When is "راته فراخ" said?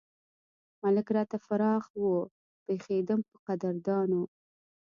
1.15-1.85